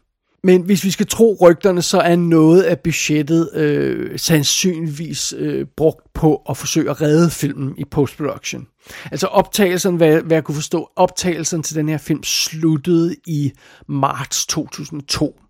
[0.46, 6.12] Men hvis vi skal tro rygterne, så er noget af budgettet øh, sandsynligvis øh, brugt
[6.14, 8.66] på at forsøge at redde filmen i postproduktion.
[9.10, 13.52] Altså optagelsen, hvad, hvad jeg kunne forstå, optagelsen til den her film sluttede i
[13.88, 15.40] marts 2002.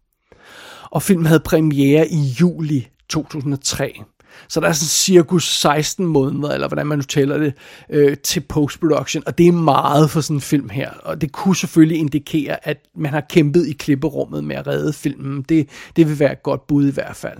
[0.91, 4.03] Og filmen havde premiere i juli 2003.
[4.49, 7.55] Så der er sådan cirkus 16 måneder, eller hvordan man nu tæller det,
[7.91, 10.91] øh, til post-production, og det er meget for sådan en film her.
[10.91, 15.43] Og det kunne selvfølgelig indikere, at man har kæmpet i klipperummet med at redde filmen.
[15.49, 17.39] Det, det vil være et godt bud i hvert fald.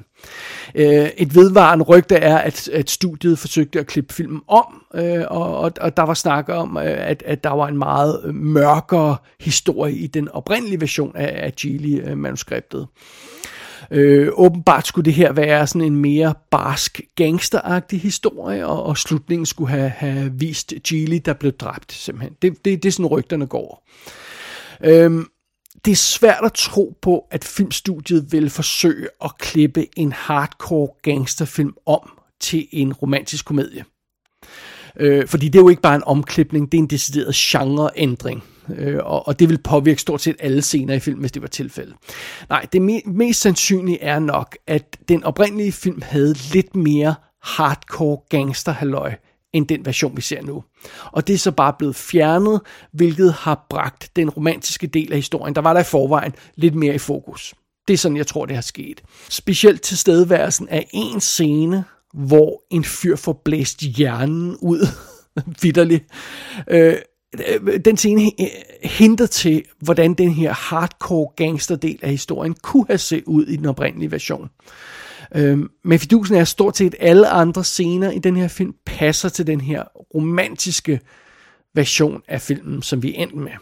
[0.75, 5.59] Øh, et vedvarende rygte er, at, at studiet forsøgte at klippe filmen om, øh, og,
[5.59, 9.17] og, og der var snak om, øh, at, at der var en meget øh, mørkere
[9.41, 12.81] historie i den oprindelige version af, af Geely-manuskriptet.
[12.81, 12.87] Øh,
[13.91, 19.47] Øh, åbenbart skulle det her være sådan en mere barsk gangsteragtig historie, og, og slutningen
[19.47, 22.37] skulle have, have vist Geely, der blev dræbt simpelthen.
[22.43, 23.89] Det, det, det er sådan rygterne går.
[24.85, 25.27] Øhm,
[25.85, 31.75] det er svært at tro på, at filmstudiet vil forsøge at klippe en hardcore gangsterfilm
[31.87, 32.11] om
[32.41, 33.85] til en romantisk komedie.
[34.97, 38.45] Øh, fordi det er jo ikke bare en omklipning, det er en decideret genreændring.
[38.69, 41.49] Øh, og, og det vil påvirke stort set alle scener i filmen, hvis det var
[41.49, 41.95] tilfældet.
[42.49, 48.19] Nej, det me- mest sandsynlige er nok, at den oprindelige film havde lidt mere hardcore
[48.29, 49.15] gangsterhalløj
[49.53, 50.65] end den version, vi ser nu.
[51.13, 52.61] Og det er så bare blevet fjernet,
[52.93, 56.95] hvilket har bragt den romantiske del af historien, der var der i forvejen, lidt mere
[56.95, 57.55] i fokus.
[57.89, 59.03] Det er sådan, jeg tror, det har sket.
[59.29, 64.87] Specielt til stedværelsen af en scene, hvor en fyr får blæst hjernen ud,
[65.63, 66.05] vidderligt.
[66.71, 66.95] Øh,
[67.35, 68.47] Øh, den scene øh,
[68.83, 73.67] henter til, hvordan den her hardcore gangsterdel af historien kunne have set ud i den
[73.67, 74.51] oprindelige version.
[75.35, 79.47] Øhm, men fidusen er stort set alle andre scener i den her film passer til
[79.47, 79.83] den her
[80.15, 81.01] romantiske
[81.75, 83.53] version af filmen, som vi endte med.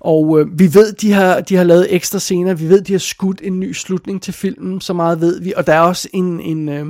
[0.00, 2.98] Og øh, vi ved, de har, de har lavet ekstra scener, vi ved, de har
[2.98, 6.40] skudt en ny slutning til filmen, så meget ved vi, og der er også en,
[6.40, 6.86] en, øh,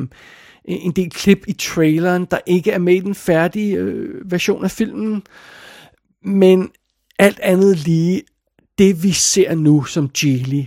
[0.65, 4.71] en del klip i traileren, der ikke er med i den færdige øh, version af
[4.71, 5.23] filmen,
[6.23, 6.71] men
[7.19, 8.23] alt andet lige,
[8.79, 10.65] det vi ser nu som Geely,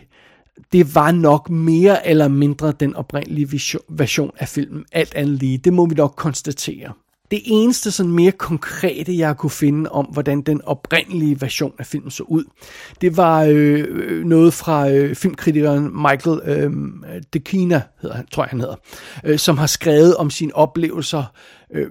[0.71, 4.85] det var nok mere eller mindre den oprindelige version af filmen.
[4.91, 6.93] Alt andet lige, det må vi nok konstatere.
[7.31, 12.11] Det eneste sådan mere konkrete, jeg kunne finde om, hvordan den oprindelige version af filmen
[12.11, 12.43] så ud,
[13.01, 16.71] det var øh, øh noget fra øh, filmkritikeren Michael øh,
[17.33, 18.75] DeKina, hedder han, tror jeg han hedder,
[19.23, 21.23] øh, som har skrevet om sine oplevelser
[21.73, 21.87] øh,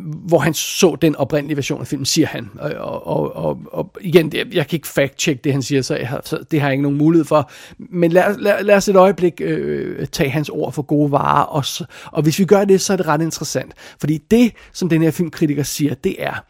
[0.00, 2.50] hvor han så den oprindelige version af filmen, siger han.
[2.58, 6.08] Og, og, og, og igen, jeg, jeg kan ikke fact-check det, han siger, så, jeg
[6.08, 7.50] har, så det har jeg ikke nogen mulighed for.
[7.78, 11.64] Men lad, lad, lad os et øjeblik øh, tage hans ord for gode varer, og,
[12.12, 13.74] og hvis vi gør det, så er det ret interessant.
[14.00, 16.44] Fordi det, som den her filmkritiker siger, det er,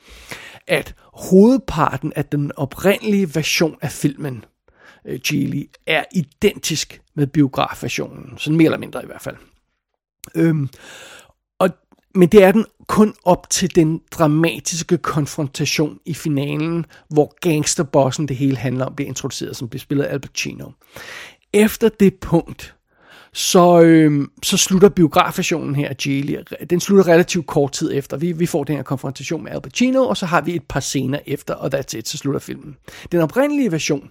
[0.66, 4.44] at hovedparten af den oprindelige version af filmen,
[5.06, 8.38] øh, Geely, er identisk med biografversionen.
[8.38, 9.36] Sådan mere eller mindre i hvert fald.
[10.34, 10.68] Øhm,
[12.14, 18.36] men det er den kun op til den dramatiske konfrontation i finalen, hvor gangsterbossen det
[18.36, 20.70] hele handler om, bliver introduceret, som bliver spillet af Al Pacino.
[21.52, 22.74] Efter det punkt,
[23.34, 26.36] så, øh, så slutter biografationen her af Geely.
[26.70, 28.16] Den slutter relativt kort tid efter.
[28.16, 30.80] Vi, vi får den her konfrontation med Al Pacino, og så har vi et par
[30.80, 32.76] scener efter, og that's it, så slutter filmen.
[33.12, 34.10] Den oprindelige version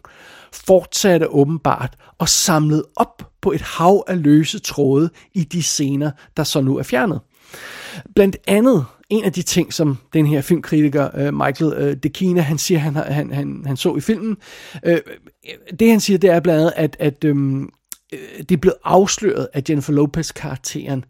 [0.53, 6.43] fortsatte åbenbart og samlede op på et hav af løse tråde i de scener, der
[6.43, 7.19] så nu er fjernet.
[8.15, 12.57] Blandt andet en af de ting, som den her filmkritiker øh, Michael øh, DeKina, han
[12.57, 14.37] siger, han, han, han, han så i filmen,
[14.85, 14.99] øh,
[15.79, 17.35] det han siger, det er blandt andet, at, at øh,
[18.13, 21.05] øh, det er blevet afsløret, at Jennifer Lopez-karakteren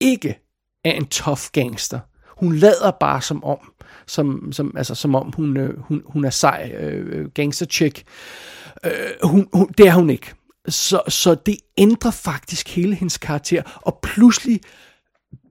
[0.00, 0.38] ikke
[0.84, 2.00] er en tough gangster.
[2.28, 3.58] Hun lader bare som om,
[4.06, 8.02] som, som, altså, som om hun, øh, hun, hun er sej øh, øh gangster chick.
[8.84, 10.34] Øh, hun, hun, det er hun ikke.
[10.68, 14.60] Så, så det ændrer faktisk hele hendes karakter, og pludselig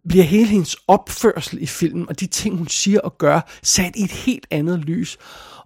[0.08, 4.04] bliver hele hendes opførsel i filmen, og de ting, hun siger og gør, sat i
[4.04, 5.18] et helt andet lys.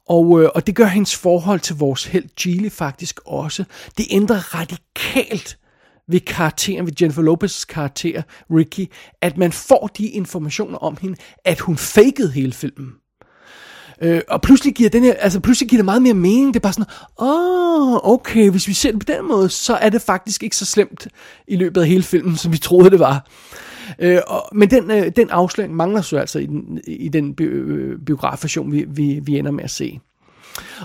[0.09, 3.63] Og, øh, og det gør hendes forhold til vores held Gilly faktisk også.
[3.97, 5.57] Det ændrer radikalt
[6.07, 11.59] ved karakteren, ved Jennifer Lopez' karakter, Ricky, at man får de informationer om hende, at
[11.59, 12.91] hun fakede hele filmen.
[14.01, 16.53] Øh, og pludselig giver, den her, altså pludselig giver det meget mere mening.
[16.53, 19.75] Det er bare sådan, åh, oh, okay, hvis vi ser det på den måde, så
[19.75, 21.07] er det faktisk ikke så slemt
[21.47, 23.27] i løbet af hele filmen, som vi troede det var.
[23.99, 27.43] Øh, og, men den, øh, den afsløring mangler så altså i den, i den bi-
[27.43, 29.99] øh, biografversion, vi, vi, vi ender med at se.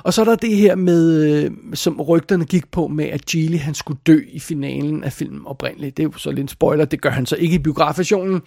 [0.04, 3.58] Og så er der det her med, øh, som rygterne gik på med, at Geely
[3.58, 5.96] han skulle dø i finalen af filmen oprindeligt.
[5.96, 8.42] Det er jo så lidt en spoiler, det gør han så ikke i biografversionen.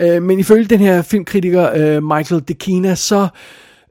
[0.00, 3.28] Øh, men ifølge den her filmkritiker øh, Michael DeKina, så, øh,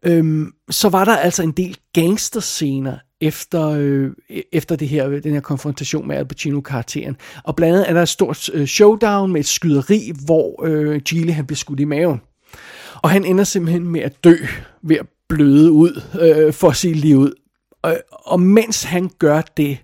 [0.05, 4.11] Øhm, så var der altså en del gangsterscener efter, øh,
[4.51, 7.17] efter det her, den her konfrontation med Al Pacino-karakteren.
[7.43, 11.33] Og blandt andet er der et stort øh, showdown med et skyderi, hvor øh, Gile
[11.33, 12.21] han bliver skudt i maven.
[13.03, 14.35] Og han ender simpelthen med at dø
[14.81, 17.33] ved at bløde ud øh, for at se livet ud.
[17.81, 19.77] Og, og mens han gør det,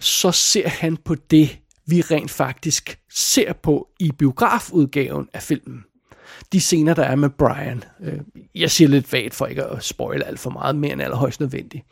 [0.00, 5.84] så ser han på det, vi rent faktisk ser på i biografudgaven af filmen.
[6.52, 7.84] De scener, der er med Brian.
[8.04, 8.18] Øh,
[8.54, 11.84] jeg siger lidt vagt for ikke at spoil alt for meget mere end allerhøjst nødvendigt.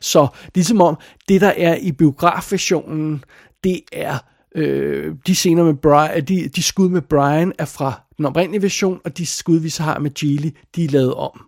[0.00, 3.24] Så det er som om, det der er i biografversionen,
[3.64, 4.18] det er
[4.54, 9.00] øh, de scener med Brian, de, de skud med Brian er fra den oprindelige version,
[9.04, 11.40] og de skud, vi så har med Geely, de er lavet om.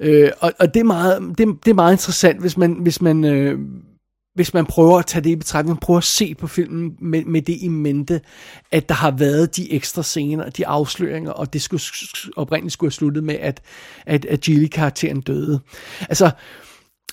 [0.00, 3.24] Øh, og, og det er meget, det, det er meget interessant, hvis man, hvis man,
[3.24, 3.58] øh,
[4.38, 7.42] hvis man prøver at tage det i betragtning, prøver at se på filmen med, med
[7.42, 8.20] det i mente,
[8.70, 11.82] at der har været de ekstra scener, de afsløringer, og det skulle
[12.36, 13.60] oprindeligt skulle have sluttet med, at,
[14.06, 15.60] at, at Gilly-karakteren døde.
[16.00, 16.30] Altså,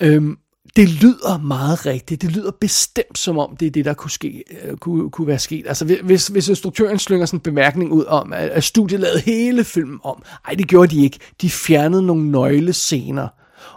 [0.02, 0.38] øhm,
[0.76, 2.22] det lyder meget rigtigt.
[2.22, 5.38] Det lyder bestemt som om, det er det, der kunne, ske, øh, kunne, kunne være
[5.38, 5.64] sket.
[5.66, 9.64] Altså, hvis, hvis instruktøren slynger sådan en bemærkning ud om, at, at studiet lavede hele
[9.64, 10.22] filmen om.
[10.48, 11.18] Ej, det gjorde de ikke.
[11.40, 13.28] De fjernede nogle nøglescener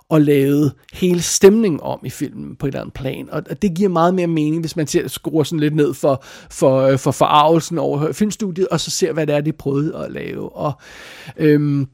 [0.09, 3.29] og lavet hele stemningen om i filmen på et eller andet plan.
[3.31, 6.81] Og det giver meget mere mening, hvis man ser, skruer sådan lidt ned for, for,
[6.81, 10.55] øh, for forarvelsen over filmstudiet, og så ser, hvad det er, de prøvede at lave.
[10.55, 10.73] Og,
[11.37, 11.87] øhm,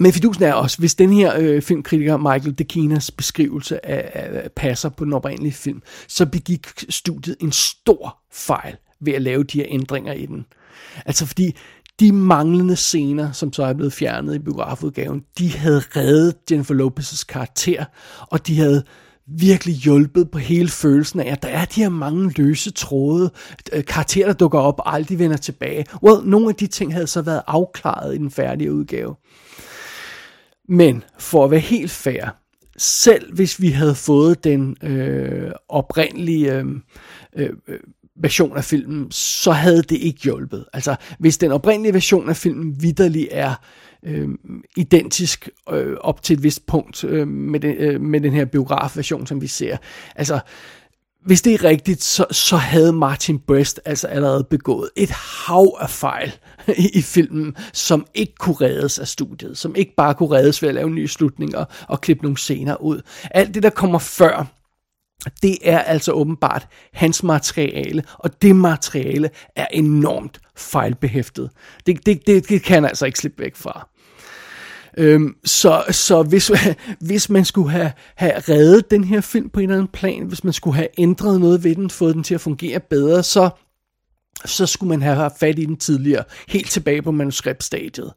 [0.00, 4.88] men fidusen er også, hvis den her øh, filmkritiker Michael DeKinas beskrivelse af, af passer
[4.88, 9.66] på den oprindelige film, så begik studiet en stor fejl ved at lave de her
[9.68, 10.46] ændringer i den.
[11.06, 11.56] Altså fordi
[12.02, 17.24] de manglende scener, som så er blevet fjernet i biografudgaven, de havde reddet Jennifer Lopez'
[17.28, 17.84] karakter,
[18.20, 18.84] og de havde
[19.26, 23.30] virkelig hjulpet på hele følelsen af, at der er de her mange løse tråde,
[23.72, 25.86] øh, karakterer, der dukker op og aldrig vender tilbage.
[26.02, 29.14] Well, nogle af de ting havde så været afklaret i den færdige udgave.
[30.68, 32.28] Men for at være helt fair,
[32.78, 36.66] selv hvis vi havde fået den øh, oprindelige øh,
[37.36, 37.78] øh, øh
[38.16, 40.64] version af filmen, så havde det ikke hjulpet.
[40.72, 43.54] Altså, hvis den oprindelige version af filmen vidderlig er
[44.06, 44.28] øh,
[44.76, 49.26] identisk øh, op til et vist punkt øh, med, den, øh, med den her biografversion,
[49.26, 49.76] som vi ser.
[50.16, 50.40] Altså,
[51.24, 55.90] hvis det er rigtigt, så, så havde Martin Brest altså allerede begået et hav af
[55.90, 56.32] fejl
[56.76, 60.68] i, i filmen, som ikke kunne reddes af studiet, som ikke bare kunne reddes ved
[60.68, 63.00] at lave nye slutninger og, og klippe nogle scener ud.
[63.30, 64.46] Alt det, der kommer før,
[65.42, 71.50] det er altså åbenbart hans materiale, og det materiale er enormt fejlbehæftet.
[71.86, 73.88] Det, det, det, det kan han altså ikke slippe væk fra.
[74.98, 76.50] Øhm, så så hvis,
[77.08, 80.44] hvis man skulle have, have reddet den her film på en eller anden plan, hvis
[80.44, 83.50] man skulle have ændret noget ved den, fået den til at fungere bedre, så
[84.44, 88.12] så skulle man have haft fat i den tidligere, helt tilbage på manuskriptstadiet.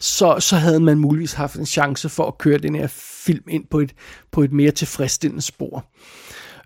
[0.00, 2.86] Så, så havde man muligvis haft en chance for at køre den her
[3.24, 3.92] film ind på et,
[4.32, 5.84] på et mere tilfredsstillende spor.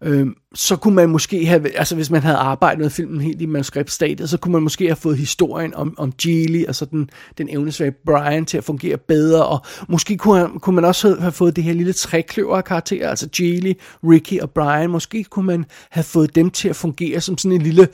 [0.04, 3.46] Øh, så kunne man måske have, altså hvis man havde arbejdet med filmen helt i
[3.46, 7.92] manuskriptstadiet, så kunne man måske have fået historien om, om Geely, altså den, den evnesvage
[8.06, 11.72] Brian til at fungere bedre, og måske kunne, kunne man også have fået det her
[11.72, 13.72] lille trækløver af karakterer, altså Geely,
[14.04, 17.62] Ricky og Brian, måske kunne man have fået dem til at fungere som sådan en
[17.62, 17.88] lille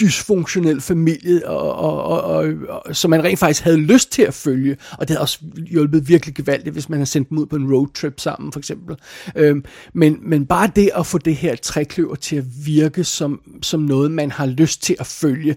[0.00, 4.34] dysfunktionel familie, og, og, og, og, og, som man rent faktisk havde lyst til at
[4.34, 7.56] følge, og det havde også hjulpet virkelig gevaldigt, hvis man havde sendt dem ud på
[7.56, 8.96] en roadtrip sammen, for eksempel.
[9.36, 13.80] Øhm, men, men bare det at få det her trækløver til at virke som, som
[13.80, 15.56] noget, man har lyst til at følge,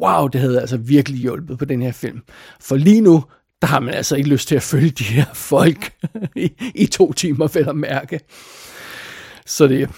[0.00, 2.20] wow, det havde altså virkelig hjulpet på den her film.
[2.60, 3.24] For lige nu,
[3.62, 5.92] der har man altså ikke lyst til at følge de her folk
[6.36, 8.20] i, i to timer, vel at mærke.
[9.46, 9.90] Så det,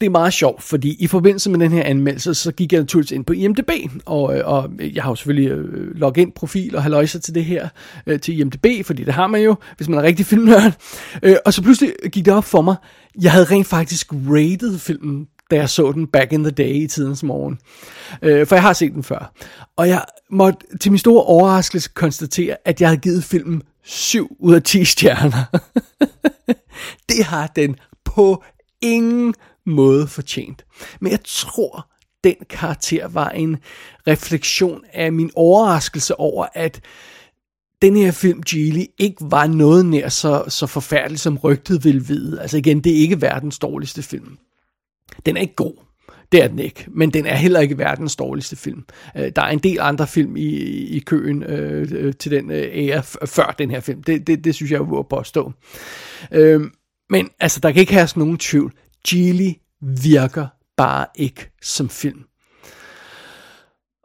[0.00, 3.12] det er meget sjovt, fordi i forbindelse med den her anmeldelse, så gik jeg naturligvis
[3.12, 3.70] ind på IMDb,
[4.06, 7.68] og, øh, og jeg har jo selvfølgelig øh, login-profil og haløjser til det her,
[8.06, 10.72] øh, til IMDb, fordi det har man jo, hvis man er rigtig filmnørd.
[11.22, 12.76] Øh, og så pludselig gik det op for mig,
[13.22, 16.86] jeg havde rent faktisk rated filmen, da jeg så den back in the day i
[16.86, 17.58] tidens morgen.
[18.22, 19.32] Øh, for jeg har set den før.
[19.76, 24.54] Og jeg måtte til min store overraskelse konstatere, at jeg havde givet filmen 7 ud
[24.54, 25.44] af 10 stjerner.
[27.08, 28.42] det har den på
[28.82, 29.34] ingen
[29.70, 30.64] måde fortjent.
[31.00, 31.90] Men jeg tror,
[32.24, 33.56] den karakter var en
[34.06, 36.80] refleksion af min overraskelse over, at
[37.82, 42.40] den her film, Geely, ikke var noget nær så, så forfærdelig, som rygtet ville vide.
[42.40, 44.38] Altså igen, det er ikke verdens dårligste film.
[45.26, 45.74] Den er ikke god.
[46.32, 48.84] Det er den ikke, men den er heller ikke verdens dårligste film.
[49.16, 50.48] Øh, der er en del andre film i,
[50.88, 54.02] i køen øh, øh til den øh, ære før den her film.
[54.02, 55.52] Det, det, det synes jeg er at påstå.
[56.32, 56.60] Øh,
[57.10, 58.72] men altså, der kan ikke have nogen tvivl.
[59.08, 59.50] Geely
[59.80, 62.24] virker bare ikke som film.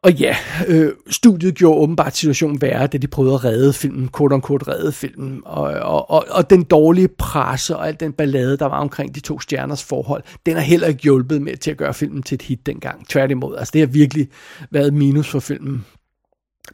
[0.05, 0.35] Og ja,
[0.67, 4.91] øh, studiet gjorde åbenbart situationen værre, da de prøvede at redde filmen, quote kort redde
[4.91, 9.15] filmen, og, og, og, og den dårlige presse og al den ballade, der var omkring
[9.15, 12.35] de to stjerners forhold, den har heller ikke hjulpet med til at gøre filmen til
[12.35, 13.07] et hit dengang.
[13.07, 14.29] Tværtimod, altså det har virkelig
[14.71, 15.85] været minus for filmen.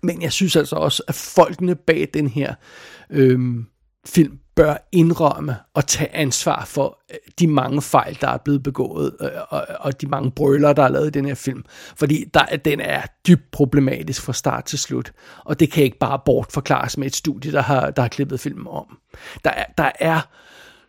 [0.04, 2.54] Men jeg synes altså også, at folkene bag den her
[3.10, 3.40] øh,
[4.06, 9.16] film bør indrømme og tage ansvar for øh, de mange fejl, der er blevet begået,
[9.22, 11.64] øh, og, og de mange brøler, der er lavet i den her film.
[11.96, 15.12] Fordi der, den er dybt problematisk fra start til slut,
[15.46, 18.68] og det kan ikke bare bortforklares med et studie, der har, der har klippet filmen
[18.68, 18.98] om.
[19.44, 20.22] Der er, der er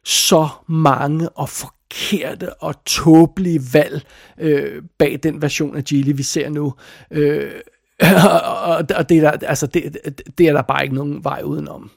[0.05, 4.07] så mange og forkerte og tåbelige valg
[4.39, 6.75] øh, bag den version af Gilly, vi ser nu.
[7.11, 7.53] Øh,
[8.65, 9.97] og, og det, er der, altså det,
[10.39, 11.91] det er der bare ikke nogen vej udenom.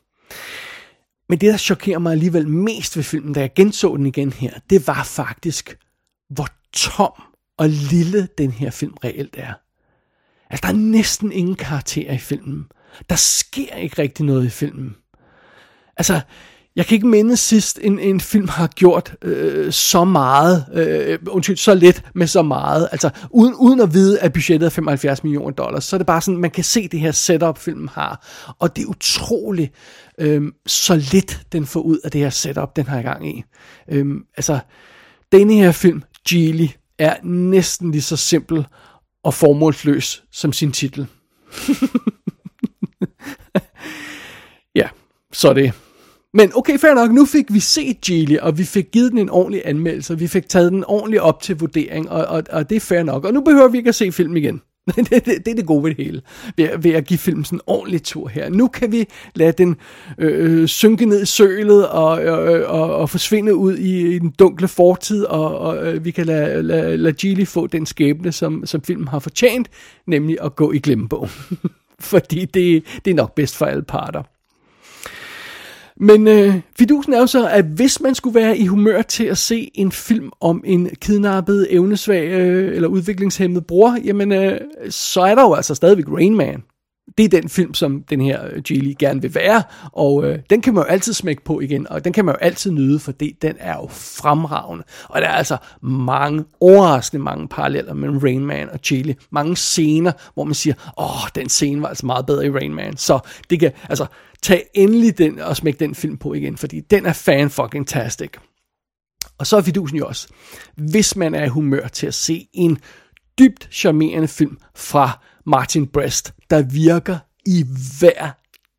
[1.29, 4.51] Men det, der chokerer mig alligevel mest ved filmen, da jeg genså den igen her,
[4.69, 5.77] det var faktisk,
[6.29, 7.11] hvor tom
[7.57, 9.53] og lille den her film reelt er.
[10.49, 12.65] Altså, der er næsten ingen karakter i filmen.
[13.09, 14.95] Der sker ikke rigtig noget i filmen.
[15.97, 16.21] Altså,
[16.75, 21.57] jeg kan ikke minde sidst, en, en film har gjort øh, så meget, øh, undskyld,
[21.57, 22.89] så lidt med så meget.
[22.91, 26.21] Altså, uden, uden at vide, at budgettet er 75 millioner dollars, så er det bare
[26.21, 28.25] sådan, man kan se det her setup, filmen har.
[28.59, 29.73] Og det er utroligt,
[30.19, 33.43] øhm, så lidt den får ud af det her setup, den har i gang i.
[33.89, 34.59] Øhm, altså,
[35.31, 36.67] denne her film, Geely,
[36.99, 38.65] er næsten lige så simpel
[39.23, 41.07] og formålsløs som sin titel.
[44.75, 44.89] ja,
[45.33, 45.73] så er det.
[46.33, 49.29] Men okay, fair nok, nu fik vi set Geely, og vi fik givet den en
[49.29, 52.75] ordentlig anmeldelse, og vi fik taget den ordentligt op til vurdering, og, og, og det
[52.75, 53.25] er fair nok.
[53.25, 54.61] Og nu behøver vi ikke at se film igen.
[54.95, 56.21] det, det, det er det gode ved det hele,
[56.57, 58.49] ved, ved at give filmen sådan en ordentlig tur her.
[58.49, 59.05] Nu kan vi
[59.35, 59.75] lade den
[60.17, 64.33] øh, øh synke ned i sølet og, øh, og, og forsvinde ud i, i den
[64.39, 68.65] dunkle fortid, og, og øh, vi kan lade, lade, lade Geely få den skæbne, som,
[68.65, 69.69] som filmen har fortjent,
[70.07, 71.29] nemlig at gå i glemmebogen.
[71.99, 74.23] Fordi det, det er nok bedst for alle parter.
[75.99, 79.37] Men øh, fidusen er jo så, at hvis man skulle være i humør til at
[79.37, 85.35] se en film om en kidnappet, evnesvag øh, eller udviklingshemmet bror, jamen øh, så er
[85.35, 86.63] der jo altså stadigvæk Rain Man.
[87.17, 90.61] Det er den film, som den her øh, Geely gerne vil være, og øh, den
[90.61, 93.11] kan man jo altid smække på igen, og den kan man jo altid nyde, for
[93.11, 94.83] den er jo fremragende.
[95.09, 99.13] Og der er altså mange, overraskende mange paralleller mellem Rain Man og Geely.
[99.31, 102.97] Mange scener, hvor man siger, åh, den scene var altså meget bedre i Rain Man.
[102.97, 104.05] Så det kan, altså,
[104.41, 108.31] tag endelig den og smæk den film på igen, fordi den er fan fucking tastic.
[109.37, 110.27] Og så er fidusen jo også,
[110.75, 112.77] hvis man er i humør til at se en
[113.39, 117.65] dybt charmerende film fra Martin Brest, der virker i
[117.99, 118.31] hver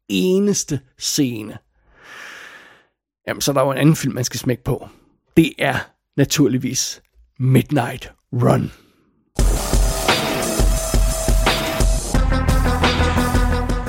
[0.09, 1.59] eneste scene.
[3.29, 4.89] Jamen, så er der jo en anden film, man skal smække på.
[5.37, 5.77] Det er
[6.17, 7.03] naturligvis
[7.39, 8.71] Midnight Run.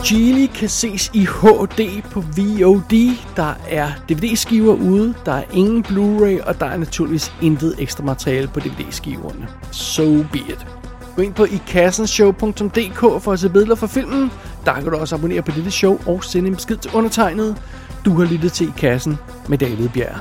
[0.09, 3.15] Geely kan ses i HD på VOD.
[3.35, 8.47] Der er DVD-skiver ude, der er ingen Blu-ray, og der er naturligvis intet ekstra materiale
[8.47, 9.47] på DVD-skiverne.
[9.71, 10.76] So be it.
[11.17, 14.31] Gå ind på ikassenshow.dk for at se billeder fra filmen.
[14.65, 17.61] Der kan du også abonnere på dette show og sende en besked til undertegnet.
[18.05, 19.17] Du har lyttet til I Kassen
[19.49, 20.19] med David Bjerg.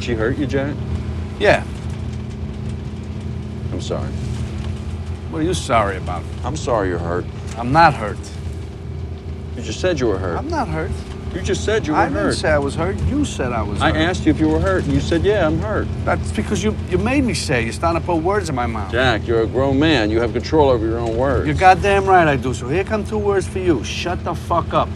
[0.00, 0.76] She hurt you, Jack?
[1.42, 1.62] Yeah.
[3.72, 4.10] I'm sorry.
[5.30, 6.22] What are you sorry about?
[6.44, 7.24] I'm sorry you're hurt.
[7.56, 8.41] I'm not hurt.
[9.56, 10.38] You just said you were hurt.
[10.38, 10.90] I'm not hurt.
[11.34, 12.18] You just said you were I hurt.
[12.18, 12.98] I didn't say I was hurt.
[13.04, 13.96] You said I was I hurt.
[13.96, 15.88] asked you if you were hurt, and you said, yeah, I'm hurt.
[16.04, 17.62] That's because you, you made me say.
[17.64, 18.92] You're starting to put words in my mouth.
[18.92, 20.10] Jack, you're a grown man.
[20.10, 21.46] You have control over your own words.
[21.46, 22.52] You're goddamn right I do.
[22.52, 23.82] So here come two words for you.
[23.84, 24.88] Shut the fuck up.